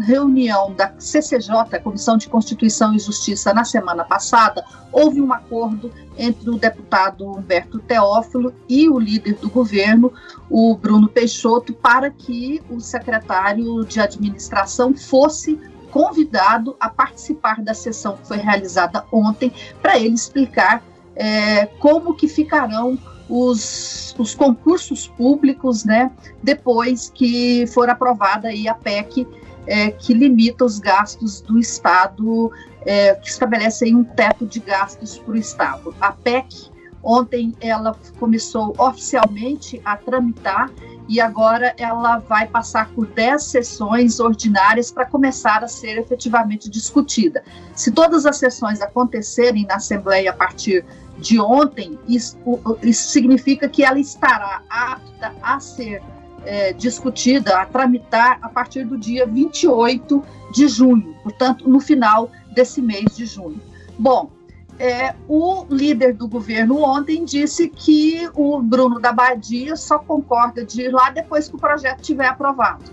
reunião 0.00 0.72
da 0.72 0.92
CCJ, 0.98 1.80
Comissão 1.82 2.16
de 2.16 2.28
Constituição 2.28 2.94
e 2.94 2.98
Justiça, 2.98 3.52
na 3.52 3.64
semana 3.64 4.04
passada, 4.04 4.64
houve 4.90 5.20
um 5.20 5.32
acordo 5.32 5.90
entre 6.16 6.50
o 6.50 6.58
deputado 6.58 7.26
Humberto 7.26 7.78
Teófilo 7.78 8.52
e 8.68 8.88
o 8.88 8.98
líder 8.98 9.34
do 9.34 9.48
governo, 9.48 10.12
o 10.50 10.76
Bruno 10.76 11.08
Peixoto, 11.08 11.72
para 11.72 12.10
que 12.10 12.62
o 12.70 12.80
secretário 12.80 13.84
de 13.84 14.00
administração 14.00 14.94
fosse 14.94 15.58
convidado 15.90 16.74
a 16.80 16.88
participar 16.88 17.62
da 17.62 17.74
sessão 17.74 18.16
que 18.16 18.26
foi 18.26 18.38
realizada 18.38 19.04
ontem, 19.12 19.52
para 19.80 19.98
ele 19.98 20.14
explicar 20.14 20.82
é, 21.14 21.66
como 21.66 22.14
que 22.14 22.26
ficarão 22.26 22.98
os, 23.28 24.14
os 24.18 24.34
concursos 24.34 25.06
públicos, 25.06 25.84
né, 25.84 26.10
depois 26.42 27.10
que 27.14 27.66
for 27.68 27.88
aprovada 27.88 28.48
aí 28.48 28.68
a 28.68 28.74
PEC 28.74 29.26
é, 29.66 29.90
que 29.90 30.12
limita 30.12 30.64
os 30.64 30.78
gastos 30.78 31.40
do 31.40 31.58
Estado, 31.58 32.50
é, 32.84 33.14
que 33.14 33.28
estabelece 33.28 33.94
um 33.94 34.04
teto 34.04 34.46
de 34.46 34.60
gastos 34.60 35.18
para 35.18 35.32
o 35.32 35.36
Estado. 35.36 35.94
A 36.00 36.12
PEC, 36.12 36.70
ontem, 37.02 37.54
ela 37.60 37.96
começou 38.18 38.74
oficialmente 38.78 39.80
a 39.84 39.96
tramitar 39.96 40.70
e 41.08 41.20
agora 41.20 41.74
ela 41.76 42.18
vai 42.18 42.46
passar 42.46 42.88
por 42.90 43.06
10 43.06 43.42
sessões 43.42 44.20
ordinárias 44.20 44.90
para 44.90 45.04
começar 45.04 45.62
a 45.64 45.68
ser 45.68 45.98
efetivamente 45.98 46.70
discutida. 46.70 47.42
Se 47.74 47.90
todas 47.90 48.24
as 48.24 48.38
sessões 48.38 48.80
acontecerem 48.80 49.66
na 49.66 49.76
Assembleia 49.76 50.30
a 50.30 50.34
partir 50.34 50.84
de 51.18 51.38
ontem, 51.40 51.98
isso, 52.08 52.36
isso 52.82 53.08
significa 53.08 53.68
que 53.68 53.84
ela 53.84 53.98
estará 53.98 54.62
apta 54.68 55.34
a 55.42 55.60
ser 55.60 56.02
é, 56.44 56.72
discutida, 56.72 57.60
a 57.60 57.66
tramitar 57.66 58.38
a 58.42 58.48
partir 58.48 58.84
do 58.84 58.96
dia 58.98 59.26
28 59.26 60.22
de 60.52 60.68
junho, 60.68 61.14
portanto, 61.22 61.68
no 61.68 61.80
final 61.80 62.30
desse 62.52 62.80
mês 62.80 63.16
de 63.16 63.26
junho. 63.26 63.60
Bom, 63.98 64.30
é, 64.78 65.14
o 65.28 65.64
líder 65.70 66.14
do 66.14 66.26
governo 66.26 66.82
ontem 66.82 67.24
disse 67.24 67.68
que 67.68 68.28
o 68.34 68.60
Bruno 68.60 68.98
da 68.98 69.12
Badia 69.12 69.76
só 69.76 69.98
concorda 69.98 70.64
de 70.64 70.82
ir 70.82 70.90
lá 70.90 71.10
depois 71.10 71.48
que 71.48 71.54
o 71.54 71.58
projeto 71.58 72.00
estiver 72.00 72.26
aprovado. 72.26 72.84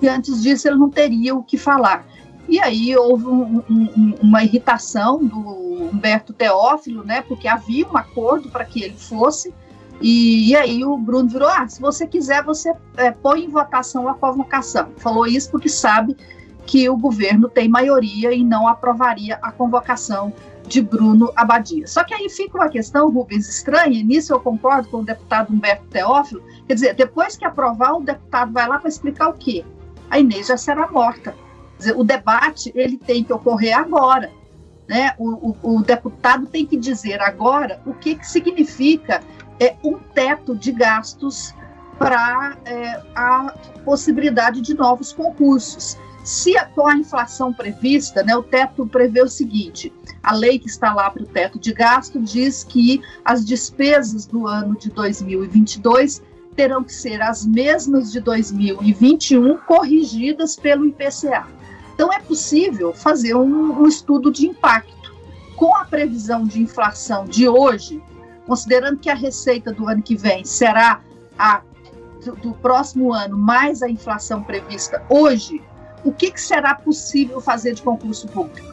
E 0.00 0.08
antes 0.08 0.42
disso 0.42 0.68
ele 0.68 0.76
não 0.76 0.90
teria 0.90 1.34
o 1.34 1.42
que 1.42 1.56
falar. 1.56 2.06
E 2.48 2.60
aí 2.60 2.94
houve 2.96 3.26
um, 3.26 3.62
um, 3.70 4.14
uma 4.20 4.42
irritação 4.42 5.24
do 5.24 5.38
Humberto 5.92 6.32
Teófilo, 6.32 7.04
né? 7.04 7.22
Porque 7.22 7.46
havia 7.46 7.86
um 7.86 7.96
acordo 7.96 8.50
para 8.50 8.64
que 8.64 8.82
ele 8.82 8.96
fosse. 8.96 9.54
E, 10.00 10.50
e, 10.50 10.56
aí 10.56 10.84
o 10.84 10.96
Bruno 10.96 11.28
virou: 11.28 11.48
ah, 11.48 11.68
se 11.68 11.80
você 11.80 12.06
quiser, 12.06 12.42
você 12.42 12.72
é, 12.96 13.10
põe 13.10 13.44
em 13.44 13.48
votação 13.48 14.08
a 14.08 14.14
convocação. 14.14 14.88
Falou 14.96 15.26
isso 15.26 15.50
porque 15.50 15.68
sabe 15.68 16.16
que 16.66 16.88
o 16.88 16.96
governo 16.96 17.48
tem 17.48 17.68
maioria 17.68 18.32
e 18.32 18.44
não 18.44 18.66
aprovaria 18.66 19.38
a 19.42 19.50
convocação 19.50 20.32
de 20.66 20.80
Bruno 20.80 21.32
Abadia. 21.36 21.86
Só 21.86 22.04
que 22.04 22.14
aí 22.14 22.28
fica 22.28 22.56
uma 22.56 22.68
questão, 22.68 23.10
Rubens, 23.10 23.48
estranha, 23.48 23.98
e 23.98 24.02
nisso 24.02 24.32
eu 24.32 24.40
concordo 24.40 24.88
com 24.88 24.98
o 24.98 25.04
deputado 25.04 25.52
Humberto 25.52 25.84
Teófilo, 25.86 26.42
quer 26.66 26.74
dizer, 26.74 26.94
depois 26.94 27.36
que 27.36 27.44
aprovar, 27.44 27.94
o 27.94 28.00
deputado 28.00 28.52
vai 28.52 28.68
lá 28.68 28.78
para 28.78 28.88
explicar 28.88 29.28
o 29.28 29.34
quê? 29.34 29.64
A 30.08 30.18
Inês 30.18 30.46
já 30.46 30.56
será 30.56 30.90
morta. 30.90 31.34
Dizer, 31.78 31.96
o 31.96 32.04
debate 32.04 32.72
ele 32.74 32.96
tem 32.96 33.24
que 33.24 33.32
ocorrer 33.32 33.76
agora. 33.76 34.30
Né? 34.88 35.14
O, 35.18 35.50
o, 35.50 35.76
o, 35.76 35.82
deputado 35.82 36.46
tem 36.46 36.66
que 36.66 36.76
dizer 36.76 37.20
agora 37.20 37.80
o 37.86 37.94
que, 37.94 38.14
que 38.14 38.26
significa 38.26 39.22
é, 39.60 39.76
um 39.82 39.98
teto 39.98 40.54
de 40.54 40.72
gastos 40.72 41.54
para 41.98 42.56
é, 42.64 43.02
a 43.14 43.54
possibilidade 43.84 44.60
de 44.60 44.74
novos 44.74 45.12
concursos. 45.12 45.96
Se 46.24 46.54
com 46.74 46.86
a 46.86 46.96
inflação 46.96 47.52
prevista, 47.52 48.22
né, 48.22 48.34
o 48.36 48.42
teto 48.42 48.86
prevê 48.86 49.22
o 49.22 49.28
seguinte: 49.28 49.92
a 50.22 50.32
lei 50.32 50.58
que 50.58 50.68
está 50.68 50.94
lá 50.94 51.10
para 51.10 51.22
o 51.22 51.26
teto 51.26 51.58
de 51.58 51.72
gasto 51.72 52.20
diz 52.20 52.62
que 52.62 53.02
as 53.24 53.44
despesas 53.44 54.26
do 54.26 54.46
ano 54.46 54.76
de 54.76 54.90
2022 54.90 56.22
terão 56.54 56.84
que 56.84 56.92
ser 56.92 57.20
as 57.22 57.46
mesmas 57.46 58.12
de 58.12 58.20
2021, 58.20 59.56
corrigidas 59.58 60.54
pelo 60.54 60.86
IPCA. 60.86 61.46
Então, 61.94 62.12
é 62.12 62.18
possível 62.20 62.92
fazer 62.92 63.34
um, 63.34 63.82
um 63.82 63.86
estudo 63.86 64.30
de 64.30 64.46
impacto. 64.46 65.12
Com 65.56 65.74
a 65.76 65.84
previsão 65.84 66.44
de 66.44 66.60
inflação 66.60 67.24
de 67.24 67.48
hoje, 67.48 68.02
considerando 68.46 68.98
que 68.98 69.10
a 69.10 69.14
receita 69.14 69.72
do 69.72 69.88
ano 69.88 70.02
que 70.02 70.16
vem 70.16 70.44
será 70.44 71.00
a 71.38 71.62
do, 72.24 72.36
do 72.36 72.54
próximo 72.54 73.12
ano 73.12 73.36
mais 73.36 73.82
a 73.82 73.88
inflação 73.88 74.42
prevista 74.42 75.02
hoje, 75.08 75.62
o 76.04 76.12
que, 76.12 76.30
que 76.30 76.40
será 76.40 76.74
possível 76.74 77.40
fazer 77.40 77.74
de 77.74 77.82
concurso 77.82 78.28
público? 78.28 78.72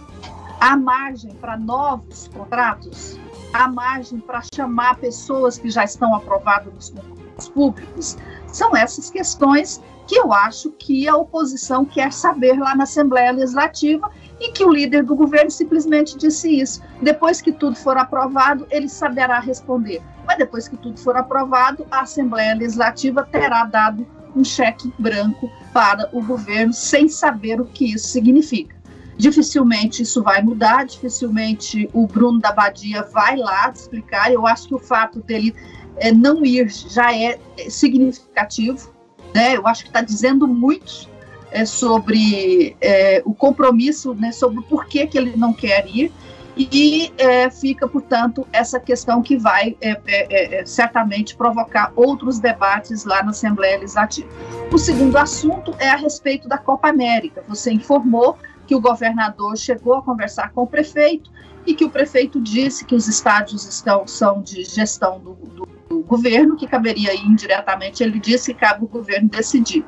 Há 0.59 0.75
margem 0.75 1.33
para 1.35 1.57
novos 1.57 2.27
contratos? 2.27 3.17
Há 3.53 3.67
margem 3.67 4.19
para 4.19 4.41
chamar 4.53 4.97
pessoas 4.97 5.57
que 5.57 5.69
já 5.69 5.83
estão 5.83 6.13
aprovadas 6.13 6.73
nos 6.73 6.89
concursos 6.89 7.18
públicos? 7.47 8.17
São 8.47 8.75
essas 8.75 9.09
questões 9.09 9.81
que 10.07 10.15
eu 10.15 10.33
acho 10.33 10.71
que 10.71 11.07
a 11.07 11.15
oposição 11.15 11.85
quer 11.85 12.11
saber 12.11 12.59
lá 12.59 12.75
na 12.75 12.83
Assembleia 12.83 13.31
Legislativa 13.31 14.09
e 14.39 14.51
que 14.51 14.65
o 14.65 14.71
líder 14.71 15.03
do 15.03 15.15
governo 15.15 15.51
simplesmente 15.51 16.17
disse 16.17 16.59
isso. 16.59 16.81
Depois 16.99 17.41
que 17.41 17.51
tudo 17.51 17.75
for 17.75 17.95
aprovado, 17.95 18.65
ele 18.71 18.89
saberá 18.89 19.39
responder. 19.39 20.01
Mas 20.25 20.37
depois 20.37 20.67
que 20.67 20.75
tudo 20.75 20.99
for 20.99 21.15
aprovado, 21.15 21.85
a 21.91 22.01
Assembleia 22.01 22.55
Legislativa 22.55 23.23
terá 23.23 23.65
dado 23.65 24.05
um 24.35 24.43
cheque 24.43 24.91
branco 24.97 25.51
para 25.71 26.09
o 26.11 26.23
governo 26.23 26.73
sem 26.73 27.07
saber 27.07 27.61
o 27.61 27.65
que 27.65 27.93
isso 27.93 28.07
significa. 28.07 28.75
Dificilmente 29.17 30.03
isso 30.03 30.23
vai 30.23 30.41
mudar, 30.41 30.85
dificilmente 30.85 31.89
o 31.93 32.07
Bruno 32.07 32.39
da 32.39 32.53
Badia 32.53 33.03
vai 33.03 33.35
lá 33.35 33.69
explicar. 33.69 34.31
Eu 34.31 34.47
acho 34.47 34.69
que 34.69 34.75
o 34.75 34.79
fato 34.79 35.19
dele 35.21 35.53
é, 35.97 36.11
não 36.11 36.45
ir 36.45 36.69
já 36.69 37.13
é, 37.13 37.39
é 37.57 37.69
significativo, 37.69 38.93
né? 39.33 39.55
Eu 39.55 39.67
acho 39.67 39.83
que 39.83 39.89
está 39.89 40.01
dizendo 40.01 40.47
muito 40.47 41.09
é, 41.51 41.65
sobre 41.65 42.75
é, 42.79 43.21
o 43.25 43.33
compromisso, 43.33 44.13
né, 44.13 44.31
sobre 44.31 44.59
o 44.59 44.63
porquê 44.63 45.07
que 45.07 45.17
ele 45.17 45.35
não 45.35 45.53
quer 45.53 45.87
ir 45.87 46.11
e 46.57 47.13
é, 47.17 47.49
fica, 47.49 47.87
portanto, 47.87 48.45
essa 48.51 48.79
questão 48.79 49.21
que 49.21 49.37
vai 49.37 49.77
é, 49.79 50.63
certamente 50.65 51.35
provocar 51.35 51.93
outros 51.95 52.37
debates 52.37 53.05
lá 53.05 53.23
na 53.23 53.29
Assembleia 53.29 53.77
Legislativa. 53.77 54.27
O 54.71 54.77
segundo 54.77 55.15
assunto 55.17 55.73
é 55.79 55.89
a 55.89 55.95
respeito 55.95 56.49
da 56.49 56.57
Copa 56.57 56.89
América. 56.89 57.43
Você 57.47 57.71
informou 57.71 58.37
que 58.67 58.75
o 58.75 58.81
governador 58.81 59.57
chegou 59.57 59.95
a 59.95 60.01
conversar 60.01 60.51
com 60.51 60.63
o 60.63 60.67
prefeito 60.67 61.31
e 61.65 61.73
que 61.73 61.85
o 61.85 61.89
prefeito 61.89 62.41
disse 62.41 62.83
que 62.83 62.93
os 62.93 63.07
estádios 63.07 63.65
estão, 63.65 64.05
são 64.05 64.41
de 64.41 64.65
gestão 64.65 65.17
do, 65.19 65.33
do, 65.33 65.67
do 65.89 66.01
governo, 66.03 66.55
que 66.55 66.67
caberia 66.67 67.13
indiretamente, 67.15 68.03
ele 68.03 68.19
disse 68.19 68.53
que 68.53 68.59
cabe 68.59 68.85
o 68.85 68.87
governo 68.87 69.27
decidir. 69.27 69.85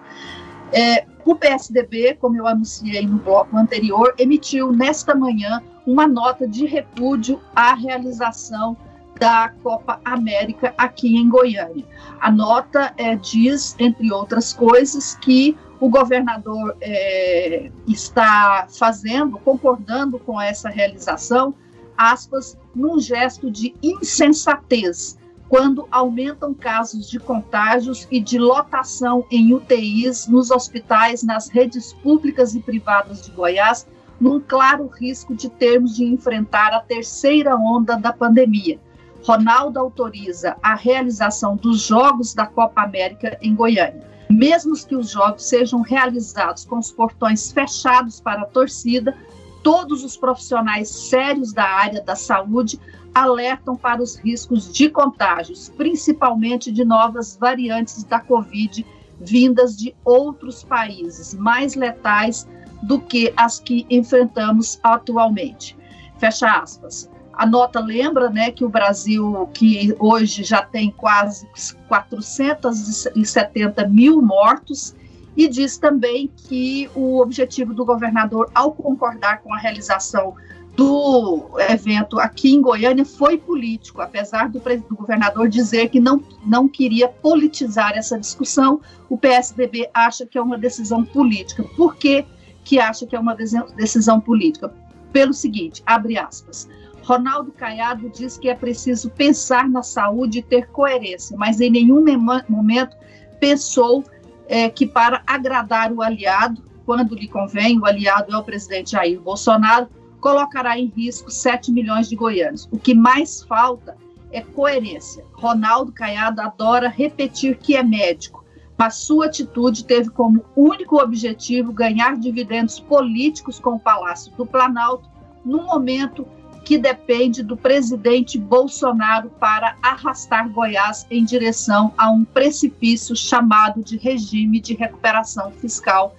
É, 0.73 1.05
o 1.23 1.35
PSDB, 1.35 2.15
como 2.19 2.35
eu 2.35 2.47
anunciei 2.47 3.05
no 3.05 3.17
bloco 3.17 3.55
anterior, 3.55 4.13
emitiu 4.17 4.71
nesta 4.71 5.13
manhã 5.13 5.61
uma 5.85 6.07
nota 6.07 6.47
de 6.47 6.65
repúdio 6.65 7.39
à 7.55 7.73
realização 7.73 8.75
da 9.19 9.49
Copa 9.61 10.01
América 10.03 10.73
aqui 10.77 11.15
em 11.15 11.29
Goiânia. 11.29 11.85
A 12.19 12.31
nota 12.31 12.91
é, 12.97 13.15
diz, 13.15 13.75
entre 13.77 14.11
outras 14.11 14.51
coisas, 14.51 15.15
que 15.15 15.55
o 15.79 15.89
governador 15.89 16.75
é, 16.81 17.69
está 17.87 18.67
fazendo, 18.69 19.37
concordando 19.39 20.17
com 20.17 20.41
essa 20.41 20.69
realização, 20.69 21.53
aspas, 21.95 22.57
num 22.73 22.99
gesto 22.99 23.51
de 23.51 23.75
insensatez, 23.83 25.19
quando 25.51 25.85
aumentam 25.91 26.53
casos 26.53 27.09
de 27.09 27.19
contágios 27.19 28.07
e 28.09 28.21
de 28.21 28.39
lotação 28.39 29.25
em 29.29 29.53
UTIs 29.53 30.25
nos 30.25 30.49
hospitais, 30.49 31.23
nas 31.23 31.49
redes 31.49 31.91
públicas 31.91 32.55
e 32.55 32.61
privadas 32.61 33.25
de 33.25 33.31
Goiás, 33.31 33.85
num 34.17 34.39
claro 34.39 34.87
risco 34.87 35.35
de 35.35 35.49
termos 35.49 35.97
de 35.97 36.05
enfrentar 36.05 36.73
a 36.73 36.79
terceira 36.79 37.53
onda 37.57 37.97
da 37.97 38.13
pandemia. 38.13 38.79
Ronaldo 39.25 39.77
autoriza 39.77 40.55
a 40.63 40.73
realização 40.73 41.57
dos 41.57 41.81
Jogos 41.81 42.33
da 42.33 42.45
Copa 42.45 42.83
América 42.83 43.37
em 43.41 43.53
Goiânia. 43.53 44.09
Mesmo 44.29 44.73
que 44.87 44.95
os 44.95 45.09
jogos 45.09 45.43
sejam 45.43 45.81
realizados 45.81 46.63
com 46.63 46.79
os 46.79 46.93
portões 46.93 47.51
fechados 47.51 48.21
para 48.21 48.43
a 48.43 48.45
torcida, 48.45 49.17
todos 49.61 50.01
os 50.05 50.15
profissionais 50.15 50.87
sérios 50.87 51.51
da 51.51 51.65
área 51.65 52.01
da 52.01 52.15
saúde 52.15 52.79
alertam 53.13 53.75
para 53.75 54.01
os 54.01 54.15
riscos 54.15 54.71
de 54.71 54.89
contágios, 54.89 55.69
principalmente 55.69 56.71
de 56.71 56.85
novas 56.85 57.35
variantes 57.35 58.03
da 58.03 58.19
Covid 58.19 58.85
vindas 59.21 59.77
de 59.77 59.95
outros 60.03 60.63
países 60.63 61.33
mais 61.33 61.75
letais 61.75 62.47
do 62.81 62.99
que 62.99 63.31
as 63.37 63.59
que 63.59 63.85
enfrentamos 63.89 64.79
atualmente. 64.81 65.77
Fecha 66.17 66.47
aspas. 66.47 67.09
A 67.33 67.45
nota 67.45 67.79
lembra 67.79 68.29
né, 68.29 68.51
que 68.51 68.65
o 68.65 68.69
Brasil, 68.69 69.49
que 69.53 69.95
hoje 69.99 70.43
já 70.43 70.63
tem 70.63 70.91
quase 70.91 71.47
470 71.87 73.87
mil 73.87 74.21
mortos, 74.21 74.95
e 75.35 75.47
diz 75.47 75.77
também 75.77 76.29
que 76.35 76.89
o 76.93 77.21
objetivo 77.21 77.73
do 77.73 77.85
governador, 77.85 78.51
ao 78.53 78.73
concordar 78.73 79.41
com 79.41 79.53
a 79.53 79.57
realização 79.57 80.35
do 80.81 81.59
evento 81.69 82.19
aqui 82.19 82.53
em 82.53 82.61
Goiânia, 82.61 83.05
foi 83.05 83.37
político, 83.37 84.01
apesar 84.01 84.49
do, 84.49 84.59
do 84.59 84.95
governador 84.95 85.47
dizer 85.47 85.89
que 85.89 85.99
não, 85.99 86.23
não 86.45 86.67
queria 86.67 87.07
politizar 87.07 87.93
essa 87.97 88.19
discussão, 88.19 88.81
o 89.09 89.17
PSDB 89.17 89.89
acha 89.93 90.25
que 90.25 90.37
é 90.37 90.41
uma 90.41 90.57
decisão 90.57 91.03
política. 91.03 91.63
Por 91.75 91.95
quê? 91.95 92.25
que 92.63 92.79
acha 92.79 93.05
que 93.05 93.15
é 93.15 93.19
uma 93.19 93.35
decisão 93.35 94.19
política. 94.19 94.73
Pelo 95.11 95.33
seguinte, 95.33 95.81
abre 95.85 96.17
aspas. 96.17 96.69
Ronaldo 97.03 97.51
Caiado 97.51 98.09
diz 98.09 98.37
que 98.37 98.47
é 98.47 98.55
preciso 98.55 99.09
pensar 99.09 99.67
na 99.67 99.83
saúde 99.83 100.39
e 100.39 100.41
ter 100.43 100.67
coerência, 100.67 101.35
mas 101.35 101.59
em 101.59 101.69
nenhum 101.69 102.05
momento 102.47 102.95
pensou 103.39 104.03
é, 104.47 104.69
que 104.69 104.85
para 104.85 105.23
agradar 105.25 105.91
o 105.91 106.01
aliado, 106.01 106.63
quando 106.85 107.15
lhe 107.15 107.27
convém, 107.27 107.79
o 107.79 107.85
aliado 107.85 108.31
é 108.31 108.37
o 108.37 108.43
presidente 108.43 108.91
Jair 108.91 109.19
Bolsonaro, 109.19 109.89
colocará 110.21 110.79
em 110.79 110.85
risco 110.85 111.29
7 111.29 111.71
milhões 111.71 112.07
de 112.07 112.15
goianos. 112.15 112.69
O 112.71 112.79
que 112.79 112.93
mais 112.93 113.43
falta 113.43 113.97
é 114.31 114.39
coerência. 114.39 115.25
Ronaldo 115.33 115.91
Caiado 115.91 116.39
adora 116.39 116.87
repetir 116.87 117.57
que 117.57 117.75
é 117.75 117.83
médico 117.83 118.41
mas 118.81 118.95
sua 118.95 119.27
atitude 119.27 119.85
teve 119.85 120.09
como 120.09 120.43
único 120.55 120.99
objetivo 120.99 121.71
ganhar 121.71 122.17
dividendos 122.17 122.79
políticos 122.79 123.59
com 123.59 123.75
o 123.75 123.79
Palácio 123.79 124.31
do 124.35 124.43
Planalto, 124.43 125.07
no 125.45 125.61
momento 125.61 126.27
que 126.65 126.79
depende 126.79 127.43
do 127.43 127.55
presidente 127.55 128.39
Bolsonaro 128.39 129.29
para 129.39 129.77
arrastar 129.83 130.49
Goiás 130.49 131.05
em 131.11 131.23
direção 131.23 131.93
a 131.95 132.09
um 132.09 132.25
precipício 132.25 133.15
chamado 133.15 133.83
de 133.83 133.97
regime 133.97 134.59
de 134.59 134.73
recuperação 134.73 135.51
fiscal. 135.51 136.15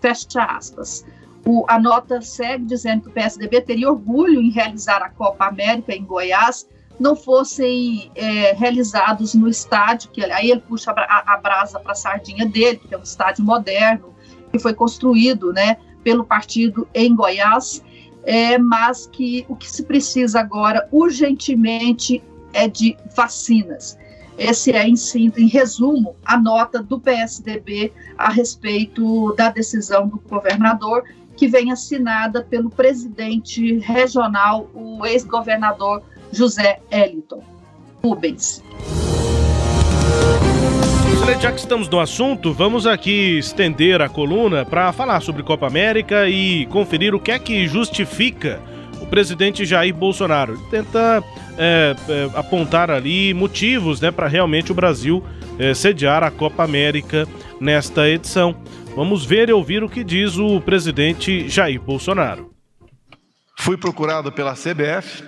Fecha 0.00 0.42
aspas. 0.42 1.04
O, 1.46 1.64
a 1.68 1.78
nota 1.78 2.20
segue 2.20 2.64
dizendo 2.64 3.02
que 3.02 3.08
o 3.08 3.12
PSDB 3.12 3.60
teria 3.60 3.88
orgulho 3.88 4.40
em 4.40 4.50
realizar 4.50 5.00
a 5.00 5.08
Copa 5.08 5.46
América 5.46 5.94
em 5.94 6.04
Goiás, 6.04 6.68
não 6.98 7.14
fossem 7.14 8.10
é, 8.16 8.52
realizados 8.52 9.32
no 9.32 9.48
estádio, 9.48 10.10
que 10.10 10.24
aí 10.24 10.50
ele 10.50 10.60
puxa 10.60 10.90
a, 10.90 11.34
a 11.34 11.36
brasa 11.36 11.78
para 11.78 11.92
a 11.92 11.94
sardinha 11.94 12.46
dele, 12.46 12.78
que 12.78 12.92
é 12.92 12.98
um 12.98 13.02
estádio 13.02 13.44
moderno, 13.44 14.12
que 14.50 14.58
foi 14.58 14.74
construído 14.74 15.52
né, 15.52 15.76
pelo 16.02 16.24
partido 16.24 16.88
em 16.92 17.14
Goiás, 17.14 17.80
é, 18.24 18.58
mas 18.58 19.06
que 19.06 19.46
o 19.48 19.54
que 19.54 19.70
se 19.70 19.84
precisa 19.84 20.40
agora 20.40 20.88
urgentemente 20.90 22.20
é 22.52 22.66
de 22.66 22.96
vacinas. 23.14 23.96
Esse 24.36 24.72
é, 24.72 24.86
em, 24.86 24.94
em 25.36 25.46
resumo, 25.46 26.16
a 26.24 26.36
nota 26.36 26.82
do 26.82 26.98
PSDB 26.98 27.92
a 28.18 28.30
respeito 28.30 29.32
da 29.34 29.48
decisão 29.48 30.08
do 30.08 30.18
governador, 30.28 31.04
que 31.36 31.46
vem 31.46 31.70
assinada 31.70 32.42
pelo 32.42 32.70
presidente 32.70 33.78
regional, 33.78 34.68
o 34.74 35.04
ex-governador 35.04 36.02
José 36.32 36.80
Eliton. 36.90 37.42
Rubens. 38.02 38.62
Já 41.40 41.52
que 41.52 41.58
estamos 41.58 41.88
no 41.88 42.00
assunto, 42.00 42.52
vamos 42.52 42.86
aqui 42.86 43.38
estender 43.38 44.00
a 44.00 44.08
coluna 44.08 44.64
para 44.64 44.92
falar 44.92 45.20
sobre 45.20 45.42
Copa 45.42 45.66
América 45.66 46.28
e 46.28 46.66
conferir 46.66 47.14
o 47.14 47.20
que 47.20 47.30
é 47.30 47.38
que 47.38 47.66
justifica 47.66 48.60
o 49.00 49.06
presidente 49.06 49.64
Jair 49.64 49.94
Bolsonaro. 49.94 50.58
Tenta 50.70 51.22
é, 51.58 51.94
é, 52.08 52.30
apontar 52.34 52.90
ali 52.90 53.34
motivos 53.34 54.00
né, 54.00 54.10
para 54.10 54.28
realmente 54.28 54.72
o 54.72 54.74
Brasil 54.74 55.22
é, 55.58 55.74
sediar 55.74 56.22
a 56.22 56.30
Copa 56.30 56.64
América 56.64 57.28
nesta 57.60 58.08
edição. 58.08 58.56
Vamos 58.96 59.26
ver 59.26 59.50
e 59.50 59.52
ouvir 59.52 59.84
o 59.84 59.90
que 59.90 60.02
diz 60.02 60.38
o 60.38 60.58
presidente 60.58 61.50
Jair 61.50 61.78
Bolsonaro. 61.78 62.54
Fui 63.58 63.76
procurado 63.76 64.32
pela 64.32 64.54
CBF 64.54 65.22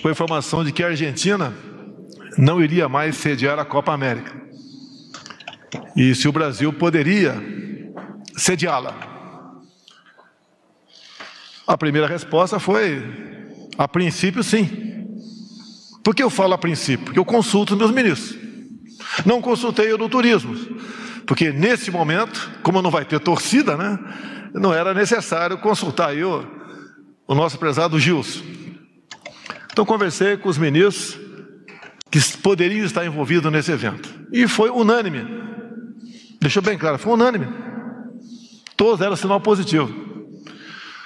com 0.00 0.08
a 0.08 0.10
informação 0.10 0.64
de 0.64 0.72
que 0.72 0.82
a 0.82 0.86
Argentina 0.86 1.52
não 2.38 2.62
iria 2.62 2.88
mais 2.88 3.16
sediar 3.16 3.58
a 3.58 3.64
Copa 3.66 3.92
América. 3.92 4.34
E 5.94 6.14
se 6.14 6.26
o 6.26 6.32
Brasil 6.32 6.72
poderia 6.72 7.34
sediá-la. 8.38 8.96
A 11.66 11.76
primeira 11.76 12.06
resposta 12.06 12.58
foi: 12.58 13.02
a 13.76 13.86
princípio, 13.86 14.42
sim. 14.42 14.66
Por 16.02 16.14
que 16.14 16.22
eu 16.22 16.30
falo 16.30 16.54
a 16.54 16.58
princípio? 16.58 17.04
Porque 17.04 17.18
eu 17.18 17.24
consulto 17.26 17.76
meus 17.76 17.90
ministros. 17.90 18.34
Não 19.26 19.42
consultei 19.42 19.92
o 19.92 19.98
do 19.98 20.08
turismo, 20.08 20.54
porque 21.26 21.52
nesse 21.52 21.90
momento, 21.90 22.50
como 22.62 22.82
não 22.82 22.90
vai 22.90 23.04
ter 23.04 23.18
torcida, 23.20 23.76
né, 23.76 23.98
não 24.52 24.72
era 24.72 24.94
necessário 24.94 25.58
consultar 25.58 26.16
eu, 26.16 26.46
o 27.26 27.34
nosso 27.34 27.58
prezado 27.58 27.98
Gilson. 27.98 28.42
Então 29.72 29.84
conversei 29.84 30.36
com 30.36 30.48
os 30.48 30.58
ministros 30.58 31.18
que 32.10 32.20
poderiam 32.38 32.84
estar 32.86 33.04
envolvidos 33.04 33.50
nesse 33.50 33.72
evento. 33.72 34.08
E 34.32 34.46
foi 34.46 34.70
unânime. 34.70 35.26
Deixou 36.40 36.62
bem 36.62 36.78
claro, 36.78 36.98
foi 36.98 37.12
unânime. 37.12 37.48
Todos 38.76 39.00
eram 39.00 39.16
sinal 39.16 39.40
positivo. 39.40 39.92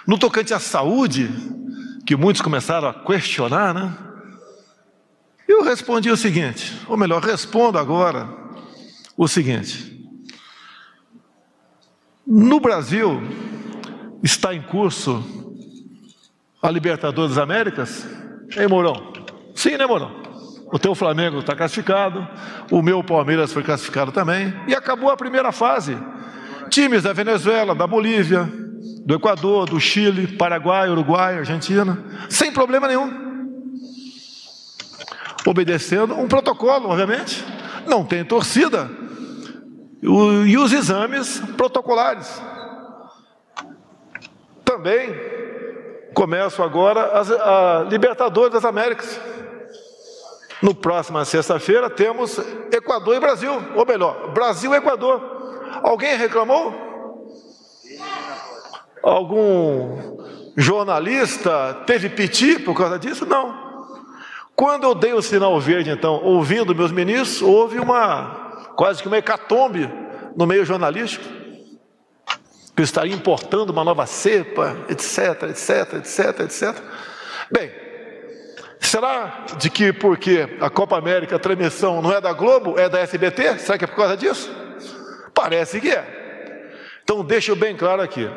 No 0.07 0.19
tocante 0.19 0.53
à 0.53 0.59
saúde, 0.59 1.31
que 2.05 2.17
muitos 2.17 2.43
começaram 2.43 2.89
a 2.89 2.95
questionar, 2.95 3.73
né? 3.73 3.97
Eu 5.47 5.63
respondi 5.63 6.11
o 6.11 6.17
seguinte, 6.17 6.75
ou 6.87 6.97
melhor, 6.97 7.23
respondo 7.23 7.79
agora 7.79 8.29
o 9.17 9.27
seguinte: 9.27 9.98
no 12.29 12.61
Brasil 12.61 13.23
está 14.23 14.55
em 14.55 14.61
curso 14.61 15.25
a 16.63 16.71
Libertadores 16.71 17.35
das 17.35 17.43
Américas? 17.43 18.07
Ei, 18.57 18.67
Mourão? 18.67 19.13
Sim, 19.55 19.77
né, 19.77 19.87
Mourão? 19.87 20.13
O 20.71 20.79
teu 20.79 20.95
Flamengo 20.95 21.39
está 21.39 21.57
classificado, 21.57 22.29
o 22.71 22.83
meu 22.83 23.03
Palmeiras 23.03 23.53
foi 23.53 23.63
classificado 23.63 24.13
também, 24.13 24.53
e 24.67 24.75
acabou 24.75 25.11
a 25.11 25.17
primeira 25.17 25.51
fase. 25.51 25.97
Times 26.69 27.05
da 27.05 27.15
Venezuela, 27.15 27.75
da 27.75 27.87
Bolívia, 27.87 28.47
do 29.07 29.15
Equador, 29.15 29.67
do 29.67 29.81
Chile, 29.81 30.27
Paraguai, 30.37 30.91
Uruguai, 30.91 31.39
Argentina, 31.39 31.99
sem 32.29 32.53
problema 32.53 32.87
nenhum 32.87 33.29
obedecendo 35.47 36.15
um 36.15 36.29
protocolo, 36.29 36.89
obviamente. 36.89 37.45
Não 37.87 38.05
tem 38.05 38.25
torcida. 38.25 38.91
E 40.01 40.57
os 40.57 40.73
exames 40.73 41.41
protocolares. 41.57 42.41
Também 44.65 45.15
começo 46.15 46.63
agora 46.63 47.19
as, 47.19 47.31
a 47.31 47.87
Libertadores 47.89 48.53
das 48.53 48.65
Américas. 48.65 49.21
No 50.61 50.75
próxima 50.75 51.25
sexta-feira 51.25 51.89
temos 51.89 52.39
Equador 52.73 53.17
e 53.17 53.21
Brasil, 53.21 53.53
ou 53.77 53.87
melhor, 53.87 54.33
Brasil 54.33 54.75
e 54.75 54.77
Equador. 54.77 55.21
Alguém 55.83 56.17
reclamou? 56.17 56.89
Algum 59.03 60.19
jornalista 60.57 61.83
teve 61.87 62.09
piti 62.09 62.59
por 62.59 62.77
causa 62.77 62.99
disso? 62.99 63.25
Não. 63.25 63.69
Quando 64.57 64.85
eu 64.85 64.95
dei 64.95 65.13
o 65.13 65.23
sinal 65.23 65.59
verde, 65.61 65.91
então, 65.91 66.21
ouvindo 66.25 66.75
meus 66.75 66.91
ministros, 66.91 67.41
houve 67.43 67.79
uma 67.79 68.48
quase 68.79 69.03
que 69.03 69.09
uma 69.09 69.19
hecatombe 69.19 69.91
no 70.37 70.47
meio 70.47 70.65
jornalístico, 70.65 71.25
que 72.77 72.83
estaria 72.83 73.13
importando 73.13 73.73
uma 73.73 73.83
nova 73.83 74.07
cepa, 74.07 74.77
etc, 74.89 75.51
etc, 75.51 75.95
etc, 75.95 76.41
etc. 76.43 76.81
Bem, 77.51 77.73
será 78.79 79.47
de 79.59 79.69
que 79.69 79.93
porque 79.93 80.59
a 80.61 80.71
Copa 80.71 80.97
América, 80.97 81.35
a 81.35 81.41
transmissão 81.41 82.01
não 82.01 82.13
é 82.13 82.21
da 82.21 82.33
Globo, 82.33 82.79
é 82.79 82.89
da 82.89 83.01
SBT? 83.01 83.59
Será 83.59 83.77
que 83.77 83.83
é 83.83 83.89
por 83.89 83.97
causa 83.97 84.17
disso? 84.17 84.49
Parece 85.35 85.81
que 85.81 85.91
é. 85.91 86.71
Então, 87.03 87.25
deixo 87.25 87.57
bem 87.57 87.77
claro 87.77 88.01
aqui: 88.01 88.31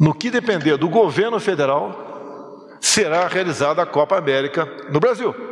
no 0.00 0.12
que 0.12 0.32
depender 0.32 0.76
do 0.76 0.88
governo 0.88 1.38
federal, 1.38 2.66
será 2.80 3.28
realizada 3.28 3.82
a 3.82 3.86
Copa 3.86 4.18
América 4.18 4.68
no 4.90 4.98
Brasil. 4.98 5.51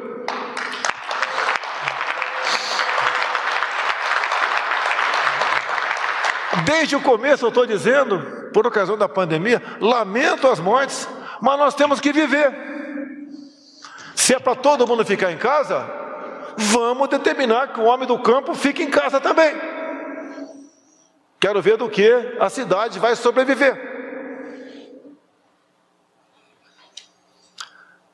Desde 6.64 6.96
o 6.96 7.00
começo 7.00 7.44
eu 7.44 7.48
estou 7.48 7.66
dizendo, 7.66 8.50
por 8.52 8.66
ocasião 8.66 8.96
da 8.96 9.08
pandemia, 9.08 9.62
lamento 9.80 10.48
as 10.48 10.60
mortes, 10.60 11.08
mas 11.40 11.58
nós 11.58 11.74
temos 11.74 12.00
que 12.00 12.12
viver. 12.12 12.52
Se 14.14 14.34
é 14.34 14.38
para 14.38 14.54
todo 14.54 14.86
mundo 14.86 15.04
ficar 15.04 15.32
em 15.32 15.38
casa, 15.38 15.88
vamos 16.56 17.08
determinar 17.08 17.68
que 17.68 17.80
o 17.80 17.84
homem 17.84 18.06
do 18.06 18.18
campo 18.18 18.54
fique 18.54 18.82
em 18.82 18.90
casa 18.90 19.20
também. 19.20 19.54
Quero 21.38 21.62
ver 21.62 21.78
do 21.78 21.88
que 21.88 22.36
a 22.38 22.50
cidade 22.50 22.98
vai 22.98 23.16
sobreviver. 23.16 23.88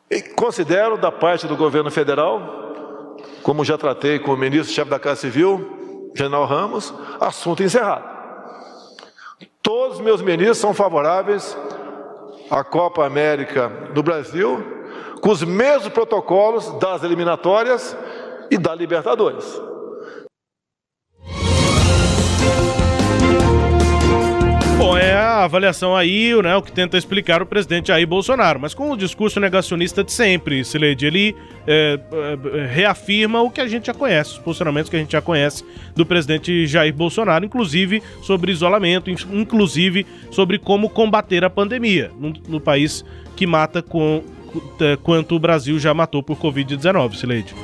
E 0.09 0.23
considero 0.23 0.97
da 0.97 1.11
parte 1.11 1.49
do 1.49 1.57
governo 1.57 1.91
federal, 1.91 3.17
como 3.43 3.65
já 3.65 3.77
tratei 3.77 4.21
com 4.21 4.33
o 4.33 4.37
ministro-chefe 4.37 4.89
da 4.89 5.01
Casa 5.01 5.23
Civil, 5.23 6.13
General 6.15 6.47
Ramos, 6.47 6.95
assunto 7.21 7.65
encerrado. 7.65 8.16
Todos 9.67 9.97
os 9.97 10.01
meus 10.01 10.23
ministros 10.23 10.59
são 10.59 10.73
favoráveis 10.73 11.59
à 12.49 12.63
Copa 12.63 13.05
América 13.05 13.69
no 13.93 14.01
Brasil, 14.01 14.65
com 15.21 15.31
os 15.31 15.43
mesmos 15.43 15.89
protocolos 15.89 16.71
das 16.79 17.03
eliminatórias 17.03 17.97
e 18.49 18.57
da 18.57 18.73
Libertadores. 18.73 19.61
A 25.17 25.45
avaliação 25.45 25.97
aí, 25.97 26.35
né, 26.43 26.57
o 26.57 26.63
que 26.63 26.73
tenta 26.73 26.97
explicar 26.97 27.43
o 27.43 27.47
presidente 27.47 27.89
Jair 27.89 28.07
Bolsonaro, 28.07 28.61
mas 28.61 28.75
com 28.75 28.91
o 28.91 28.97
discurso 28.97 29.39
negacionista 29.41 30.03
de 30.03 30.13
sempre, 30.13 30.65
Sileide, 30.65 31.07
ele 31.07 31.37
é, 31.67 31.99
reafirma 32.73 33.41
o 33.43 33.51
que 33.51 33.61
a 33.61 33.67
gente 33.67 33.87
já 33.87 33.95
conhece, 33.95 34.33
os 34.33 34.39
posicionamentos 34.39 34.91
que 34.91 34.97
a 34.97 34.99
gente 34.99 35.13
já 35.13 35.23
conhece 35.23 35.65
do 35.95 36.05
presidente 36.05 36.67
Jair 36.67 36.95
Bolsonaro, 36.95 37.45
inclusive 37.45 38.03
sobre 38.23 38.53
isolamento, 38.53 39.11
inclusive 39.11 40.07
sobre 40.31 40.59
como 40.59 40.91
combater 40.91 41.45
a 41.45 41.51
pandemia 41.51 42.11
no, 42.19 42.33
no 42.49 42.61
país 42.61 43.05
que 43.35 43.47
mata 43.47 43.83
com, 43.83 44.23
quanto 45.03 45.35
o 45.35 45.39
Brasil 45.39 45.79
já 45.79 45.93
matou 45.93 46.23
por 46.23 46.37
Covid-19, 46.37 47.15
Sileide. 47.15 47.55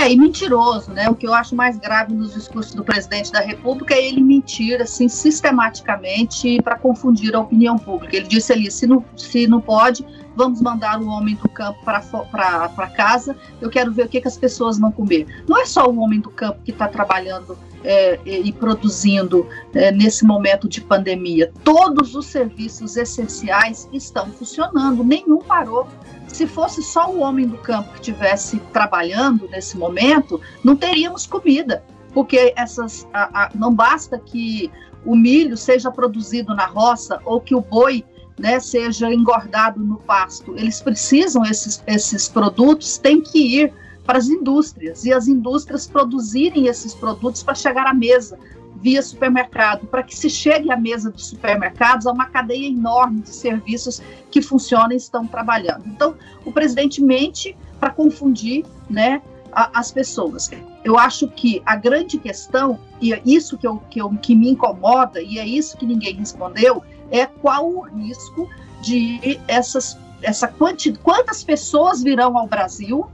É, 0.00 0.10
e 0.10 0.16
mentiroso, 0.16 0.90
né? 0.92 1.10
O 1.10 1.14
que 1.14 1.26
eu 1.26 1.34
acho 1.34 1.54
mais 1.54 1.76
grave 1.76 2.14
nos 2.14 2.32
discursos 2.32 2.74
do 2.74 2.82
presidente 2.82 3.30
da 3.30 3.40
República 3.40 3.94
é 3.94 4.02
ele 4.02 4.22
mentir, 4.22 4.80
assim, 4.80 5.10
sistematicamente 5.10 6.58
para 6.62 6.78
confundir 6.78 7.36
a 7.36 7.40
opinião 7.40 7.76
pública. 7.76 8.16
Ele 8.16 8.26
disse 8.26 8.50
ali: 8.50 8.70
se 8.70 8.86
não, 8.86 9.04
se 9.14 9.46
não 9.46 9.60
pode, 9.60 10.02
vamos 10.34 10.62
mandar 10.62 11.02
o 11.02 11.06
homem 11.06 11.34
do 11.34 11.46
campo 11.50 11.78
para 11.84 12.86
casa. 12.96 13.36
Eu 13.60 13.68
quero 13.68 13.92
ver 13.92 14.06
o 14.06 14.08
que, 14.08 14.22
que 14.22 14.28
as 14.28 14.38
pessoas 14.38 14.78
vão 14.78 14.90
comer. 14.90 15.26
Não 15.46 15.60
é 15.60 15.66
só 15.66 15.86
o 15.86 15.98
homem 15.98 16.18
do 16.18 16.30
campo 16.30 16.60
que 16.64 16.70
está 16.70 16.88
trabalhando 16.88 17.58
é, 17.84 18.18
e 18.26 18.52
produzindo 18.52 19.46
é, 19.74 19.90
nesse 19.90 20.24
momento 20.24 20.68
de 20.68 20.80
pandemia. 20.80 21.52
Todos 21.64 22.14
os 22.14 22.26
serviços 22.26 22.96
essenciais 22.96 23.88
estão 23.92 24.30
funcionando, 24.32 25.02
nenhum 25.02 25.38
parou. 25.38 25.86
Se 26.28 26.46
fosse 26.46 26.82
só 26.82 27.10
o 27.10 27.20
homem 27.20 27.46
do 27.46 27.58
campo 27.58 27.90
que 27.90 27.96
estivesse 27.96 28.58
trabalhando 28.72 29.48
nesse 29.48 29.76
momento, 29.76 30.40
não 30.62 30.76
teríamos 30.76 31.26
comida, 31.26 31.82
porque 32.12 32.52
essas 32.56 33.06
a, 33.12 33.44
a, 33.44 33.50
não 33.54 33.74
basta 33.74 34.18
que 34.18 34.70
o 35.04 35.16
milho 35.16 35.56
seja 35.56 35.90
produzido 35.90 36.54
na 36.54 36.66
roça 36.66 37.20
ou 37.24 37.40
que 37.40 37.54
o 37.54 37.60
boi 37.60 38.04
né, 38.38 38.60
seja 38.60 39.12
engordado 39.12 39.80
no 39.80 39.96
pasto. 39.96 40.54
Eles 40.56 40.80
precisam 40.80 41.44
esses, 41.44 41.82
esses 41.86 42.28
produtos, 42.28 42.96
têm 42.96 43.20
que 43.20 43.60
ir 43.60 43.72
para 44.10 44.18
as 44.18 44.28
indústrias 44.28 45.04
e 45.04 45.12
as 45.12 45.28
indústrias 45.28 45.86
produzirem 45.86 46.66
esses 46.66 46.92
produtos 46.92 47.44
para 47.44 47.54
chegar 47.54 47.86
à 47.86 47.94
mesa 47.94 48.36
via 48.82 49.00
supermercado, 49.00 49.86
para 49.86 50.02
que 50.02 50.16
se 50.16 50.28
chegue 50.28 50.68
à 50.72 50.76
mesa 50.76 51.12
dos 51.12 51.26
supermercados 51.26 52.08
a 52.08 52.10
uma 52.10 52.26
cadeia 52.26 52.66
enorme 52.66 53.20
de 53.20 53.28
serviços 53.28 54.02
que 54.28 54.42
funcionam 54.42 54.90
e 54.90 54.96
estão 54.96 55.28
trabalhando. 55.28 55.84
Então, 55.86 56.16
o 56.44 56.50
presidente 56.50 57.00
mente 57.00 57.56
para 57.78 57.90
confundir 57.90 58.64
né, 58.88 59.22
a, 59.52 59.78
as 59.78 59.92
pessoas. 59.92 60.50
Eu 60.82 60.98
acho 60.98 61.28
que 61.28 61.62
a 61.64 61.76
grande 61.76 62.18
questão, 62.18 62.80
e 63.00 63.12
é 63.12 63.22
isso 63.24 63.56
que, 63.56 63.66
eu, 63.68 63.80
que, 63.88 64.00
eu, 64.00 64.10
que 64.16 64.34
me 64.34 64.50
incomoda, 64.50 65.22
e 65.22 65.38
é 65.38 65.46
isso 65.46 65.76
que 65.76 65.86
ninguém 65.86 66.16
respondeu, 66.16 66.82
é 67.12 67.26
qual 67.26 67.70
o 67.70 67.82
risco 67.82 68.48
de 68.82 69.38
essas 69.46 69.96
essa 70.20 70.48
quanti, 70.48 70.92
quantas 70.94 71.42
pessoas 71.44 72.02
virão 72.02 72.36
ao 72.36 72.46
Brasil 72.46 73.08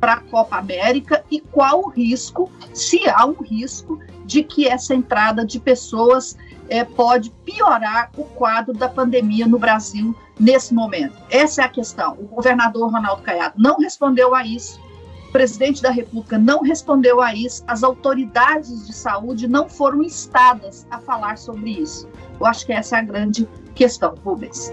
para 0.00 0.14
a 0.14 0.20
Copa 0.20 0.56
América 0.56 1.24
e 1.30 1.40
qual 1.40 1.80
o 1.80 1.88
risco, 1.88 2.50
se 2.72 3.08
há 3.08 3.24
um 3.26 3.42
risco, 3.42 3.98
de 4.24 4.42
que 4.42 4.68
essa 4.68 4.94
entrada 4.94 5.44
de 5.44 5.58
pessoas 5.58 6.36
é, 6.68 6.84
pode 6.84 7.30
piorar 7.44 8.10
o 8.16 8.24
quadro 8.24 8.74
da 8.74 8.88
pandemia 8.88 9.46
no 9.46 9.58
Brasil 9.58 10.14
nesse 10.38 10.74
momento. 10.74 11.16
Essa 11.30 11.62
é 11.62 11.64
a 11.64 11.68
questão. 11.68 12.12
O 12.12 12.24
governador 12.24 12.92
Ronaldo 12.92 13.22
Caiado 13.22 13.54
não 13.56 13.78
respondeu 13.78 14.34
a 14.34 14.44
isso. 14.44 14.80
O 15.28 15.32
presidente 15.32 15.82
da 15.82 15.90
República 15.90 16.38
não 16.38 16.62
respondeu 16.62 17.20
a 17.20 17.34
isso. 17.34 17.62
As 17.66 17.82
autoridades 17.82 18.86
de 18.86 18.92
saúde 18.92 19.46
não 19.48 19.68
foram 19.68 20.02
instadas 20.02 20.86
a 20.90 20.98
falar 20.98 21.36
sobre 21.36 21.70
isso. 21.70 22.08
Eu 22.38 22.46
acho 22.46 22.64
que 22.64 22.72
essa 22.72 22.96
é 22.96 23.00
a 23.00 23.02
grande 23.02 23.48
questão, 23.74 24.14
Rubens. 24.24 24.72